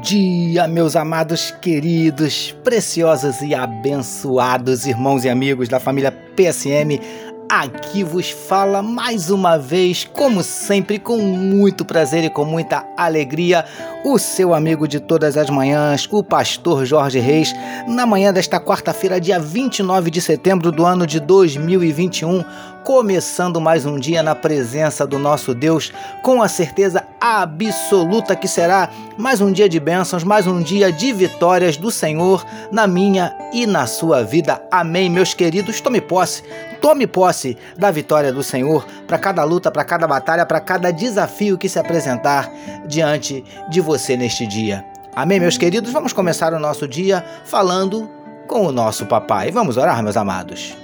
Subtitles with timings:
[0.00, 6.98] dia, meus amados, queridos, preciosos e abençoados irmãos e amigos da família PSM.
[7.50, 13.64] Aqui vos fala mais uma vez, como sempre, com muito prazer e com muita alegria,
[14.04, 17.52] o seu amigo de todas as manhãs, o pastor Jorge Reis,
[17.88, 22.44] na manhã desta quarta-feira, dia 29 de setembro do ano de 2021,
[22.84, 28.88] começando mais um dia na presença do nosso Deus, com a certeza absoluta que será
[29.18, 33.66] mais um dia de bênçãos, mais um dia de vitórias do Senhor na minha e
[33.66, 34.62] na sua vida.
[34.70, 35.80] Amém, meus queridos.
[35.80, 36.42] Tome posse,
[36.80, 41.58] tome posse da vitória do Senhor para cada luta, para cada batalha, para cada desafio
[41.58, 42.50] que se apresentar
[42.86, 44.84] diante de você neste dia.
[45.14, 45.92] Amém, meus queridos?
[45.92, 48.08] Vamos começar o nosso dia falando
[48.46, 49.50] com o nosso papai.
[49.50, 50.76] Vamos orar, meus amados.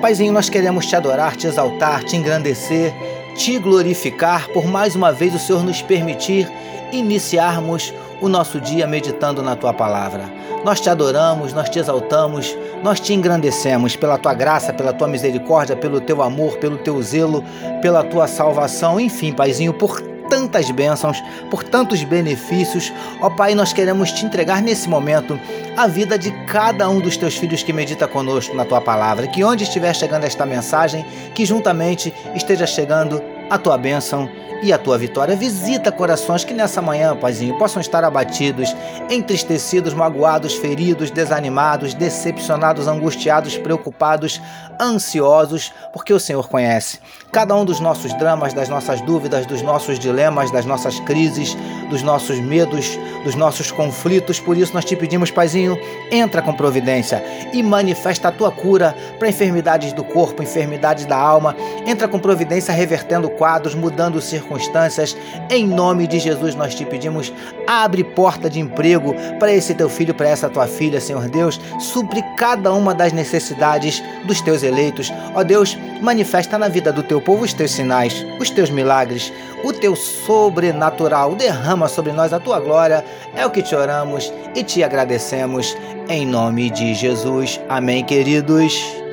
[0.00, 2.92] Paizinho, nós queremos te adorar, te exaltar, te engrandecer,
[3.40, 6.46] te glorificar por mais uma vez o Senhor nos permitir
[6.92, 10.30] iniciarmos o nosso dia meditando na tua palavra.
[10.62, 15.74] Nós te adoramos, nós te exaltamos, nós te engrandecemos pela tua graça, pela tua misericórdia,
[15.74, 17.42] pelo teu amor, pelo teu zelo,
[17.80, 22.92] pela tua salvação, enfim, Paizinho, por tantas bênçãos, por tantos benefícios.
[23.20, 25.38] Ó Pai, nós queremos te entregar nesse momento
[25.76, 29.26] a vida de cada um dos teus filhos que medita conosco na tua palavra.
[29.26, 33.20] Que onde estiver chegando esta mensagem, que juntamente esteja chegando
[33.50, 34.30] a tua bênção
[34.62, 35.34] e a tua vitória.
[35.34, 38.74] Visita corações que nessa manhã, Paizinho, possam estar abatidos,
[39.08, 44.40] entristecidos, magoados, feridos, desanimados, decepcionados, angustiados, preocupados,
[44.80, 47.00] ansiosos, porque o Senhor conhece
[47.32, 51.56] cada um dos nossos dramas, das nossas dúvidas, dos nossos dilemas, das nossas crises,
[51.88, 54.40] dos nossos medos, dos nossos conflitos.
[54.40, 55.78] Por isso nós te pedimos, Paizinho,
[56.10, 61.56] entra com providência e manifesta a tua cura para enfermidades do corpo, enfermidades da alma.
[61.86, 65.16] Entra com providência revertendo quadros, mudando circunstâncias.
[65.48, 67.32] Em nome de Jesus nós te pedimos,
[67.66, 71.60] abre porta de emprego para esse teu filho, para essa tua filha, Senhor Deus.
[71.78, 75.12] Supre cada uma das necessidades dos teus eleitos.
[75.34, 79.32] Ó Deus, manifesta na vida do teu povo os teus sinais, os teus milagres,
[79.64, 81.34] o teu sobrenatural.
[81.34, 83.04] Derrama sobre nós a tua glória.
[83.34, 85.76] É o que te oramos e te agradecemos.
[86.08, 87.60] Em nome de Jesus.
[87.68, 89.09] Amém, queridos.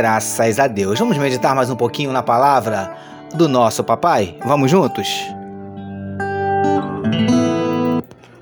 [0.00, 0.98] Graças a Deus.
[0.98, 2.90] Vamos meditar mais um pouquinho na palavra
[3.34, 4.34] do nosso papai?
[4.42, 5.26] Vamos juntos?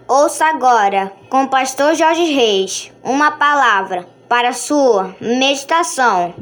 [0.06, 6.32] Ouça agora, com o pastor Jorge Reis, uma palavra para sua meditação.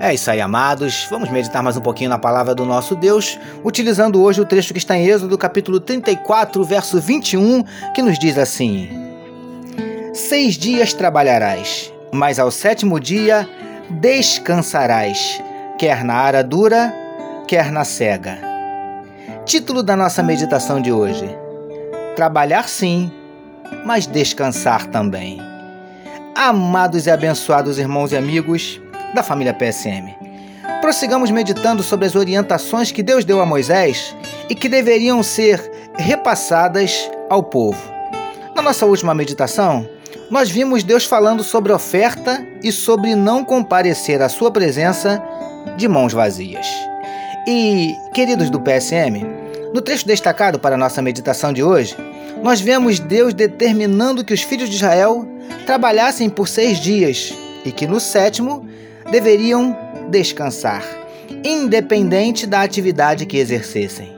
[0.00, 1.06] É isso aí, amados.
[1.10, 4.78] Vamos meditar mais um pouquinho na palavra do nosso Deus, utilizando hoje o trecho que
[4.78, 7.62] está em Êxodo, capítulo 34, verso 21,
[7.94, 9.09] que nos diz assim:
[10.12, 13.48] Seis dias trabalharás, mas ao sétimo dia
[13.88, 15.40] descansarás,
[15.78, 16.92] quer na aradura,
[17.46, 18.50] quer na cega
[19.44, 21.28] Título da nossa meditação de hoje:
[22.14, 23.10] Trabalhar sim,
[23.84, 25.40] mas descansar também.
[26.36, 28.80] Amados e abençoados irmãos e amigos
[29.14, 30.14] da família PSM,
[30.80, 34.14] prossigamos meditando sobre as orientações que Deus deu a Moisés
[34.48, 37.80] e que deveriam ser repassadas ao povo.
[38.54, 39.88] Na nossa última meditação,
[40.30, 45.22] nós vimos Deus falando sobre oferta e sobre não comparecer à sua presença
[45.76, 46.66] de mãos vazias.
[47.46, 49.26] E, queridos do PSM,
[49.74, 51.96] no trecho destacado para nossa meditação de hoje,
[52.42, 55.26] nós vemos Deus determinando que os filhos de Israel
[55.66, 58.66] trabalhassem por seis dias e que no sétimo
[59.10, 59.76] deveriam
[60.10, 60.84] descansar,
[61.44, 64.16] independente da atividade que exercessem.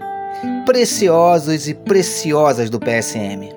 [0.67, 3.51] Preciosos e preciosas do PSM.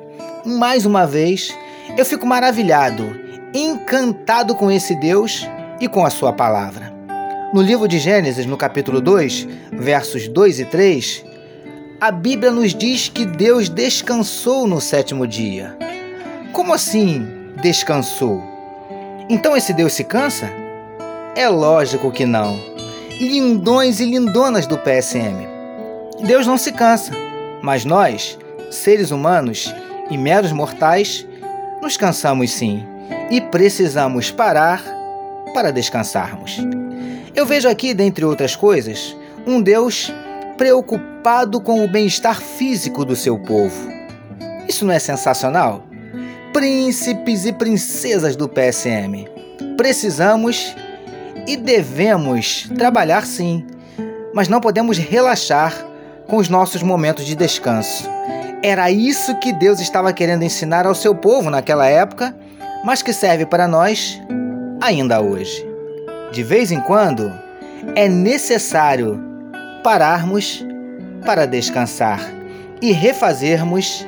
[0.45, 1.53] Mais uma vez,
[1.97, 3.15] eu fico maravilhado,
[3.53, 5.47] encantado com esse Deus
[5.79, 6.93] e com a sua palavra.
[7.53, 11.25] No livro de Gênesis, no capítulo 2, versos 2 e 3,
[12.01, 15.77] a Bíblia nos diz que Deus descansou no sétimo dia.
[16.51, 17.25] Como assim
[17.61, 18.43] descansou?
[19.29, 20.49] Então esse Deus se cansa?
[21.33, 22.59] É lógico que não.
[23.19, 25.47] Lindões e lindonas do PSM.
[26.25, 27.13] Deus não se cansa,
[27.61, 28.37] mas nós,
[28.69, 29.73] seres humanos
[30.09, 31.25] e meros mortais,
[31.85, 32.83] nos cansamos sim
[33.29, 34.83] e precisamos parar
[35.53, 36.57] para descansarmos.
[37.35, 39.15] Eu vejo aqui, dentre outras coisas,
[39.45, 40.11] um Deus
[40.57, 43.87] preocupado com o bem-estar físico do seu povo.
[44.67, 45.83] Isso não é sensacional?
[46.51, 49.27] Príncipes e princesas do PSM,
[49.77, 50.75] precisamos
[51.45, 53.63] e devemos trabalhar sim,
[54.33, 55.85] mas não podemos relaxar
[56.25, 58.09] com os nossos momentos de descanso.
[58.67, 62.35] Era isso que Deus estava querendo ensinar ao seu povo naquela época,
[62.83, 64.19] mas que serve para nós
[64.81, 65.63] ainda hoje.
[66.31, 67.31] De vez em quando,
[67.95, 69.23] é necessário
[69.83, 70.65] pararmos
[71.23, 72.19] para descansar
[72.81, 74.03] e refazermos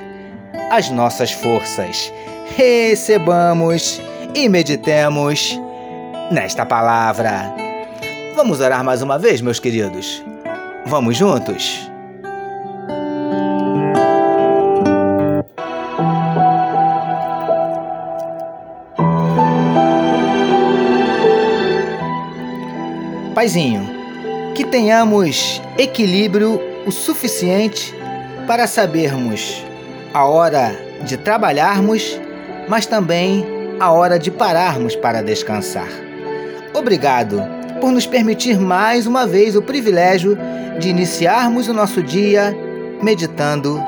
[0.71, 2.12] as nossas forças.
[2.56, 4.01] Recebamos
[4.33, 5.56] e meditemos
[6.31, 7.54] nesta palavra.
[8.36, 10.24] Vamos orar mais uma vez, meus queridos?
[10.83, 11.88] Vamos juntos?
[23.38, 23.88] Paizinho,
[24.56, 27.95] que tenhamos equilíbrio o suficiente
[28.48, 29.63] para sabermos
[30.12, 32.19] a hora de trabalharmos,
[32.68, 33.45] mas também
[33.80, 35.88] a hora de pararmos para descansar.
[36.74, 37.44] Obrigado
[37.80, 40.36] por nos permitir mais uma vez o privilégio
[40.80, 42.57] de iniciarmos o nosso dia
[43.04, 43.80] meditando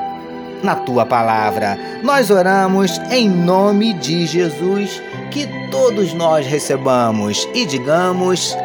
[0.62, 1.76] na tua palavra.
[2.04, 8.56] Nós oramos em nome de Jesus, que todos nós recebamos e digamos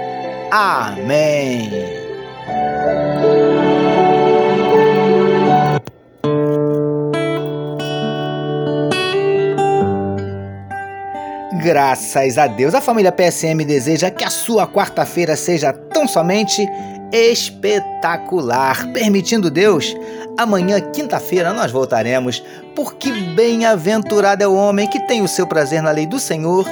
[0.51, 1.69] Amém.
[11.65, 16.63] Graças a Deus, a família PSM deseja que a sua quarta-feira seja tão somente
[17.11, 18.85] espetacular.
[18.93, 19.95] Permitindo Deus,
[20.37, 22.43] amanhã, quinta-feira, nós voltaremos,
[22.75, 26.67] porque bem-aventurado é o homem que tem o seu prazer na lei do Senhor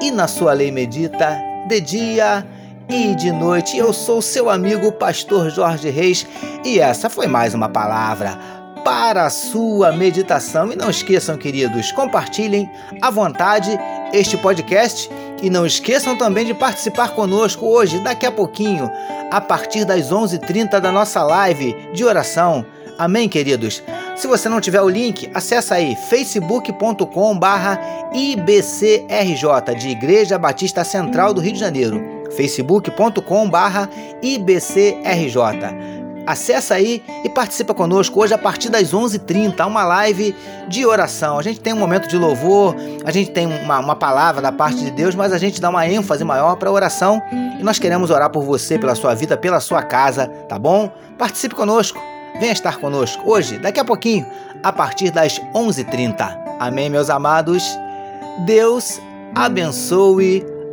[0.00, 1.38] e na sua lei medita
[1.68, 2.46] de dia
[2.88, 3.76] e de noite.
[3.76, 6.26] Eu sou seu amigo Pastor Jorge Reis
[6.64, 8.38] e essa foi mais uma palavra
[8.84, 10.72] para a sua meditação.
[10.72, 12.70] E não esqueçam, queridos, compartilhem
[13.02, 13.78] à vontade
[14.12, 15.10] este podcast
[15.42, 18.90] e não esqueçam também de participar conosco hoje, daqui a pouquinho,
[19.30, 22.64] a partir das 11h30 da nossa live de oração.
[22.98, 23.82] Amém, queridos?
[24.16, 27.78] Se você não tiver o link, acessa aí facebook.com barra
[28.12, 33.88] IBCRJ, de Igreja Batista Central do Rio de Janeiro facebook.com barra
[34.22, 35.98] IBCRJ.
[36.28, 40.36] Acesse aí e participa conosco hoje a partir das 11h30, uma live
[40.68, 41.38] de oração.
[41.38, 44.84] A gente tem um momento de louvor, a gente tem uma, uma palavra da parte
[44.84, 48.10] de Deus, mas a gente dá uma ênfase maior para a oração e nós queremos
[48.10, 50.92] orar por você, pela sua vida, pela sua casa, tá bom?
[51.16, 51.98] Participe conosco,
[52.38, 54.26] venha estar conosco hoje, daqui a pouquinho,
[54.62, 56.38] a partir das 11h30.
[56.60, 57.64] Amém, meus amados?
[58.44, 59.00] Deus
[59.34, 60.57] abençoe